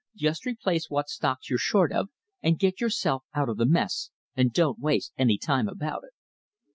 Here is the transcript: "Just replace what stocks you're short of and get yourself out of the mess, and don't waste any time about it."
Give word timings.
"Just 0.15 0.47
replace 0.47 0.89
what 0.89 1.09
stocks 1.09 1.47
you're 1.47 1.59
short 1.59 1.91
of 1.91 2.09
and 2.41 2.57
get 2.57 2.81
yourself 2.81 3.23
out 3.35 3.49
of 3.49 3.57
the 3.57 3.67
mess, 3.67 4.09
and 4.35 4.51
don't 4.51 4.79
waste 4.79 5.13
any 5.15 5.37
time 5.37 5.67
about 5.67 6.01
it." 6.03 6.13